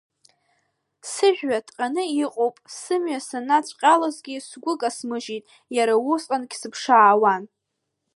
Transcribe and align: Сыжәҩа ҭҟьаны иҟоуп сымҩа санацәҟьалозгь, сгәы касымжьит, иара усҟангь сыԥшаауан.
Сыжәҩа 1.11 1.65
ҭҟьаны 1.65 2.03
иҟоуп 2.23 2.55
сымҩа 2.79 3.19
санацәҟьалозгь, 3.27 4.31
сгәы 4.47 4.73
касымжьит, 4.81 5.43
иара 5.77 5.93
усҟангь 6.11 6.53
сыԥшаауан. 6.61 7.43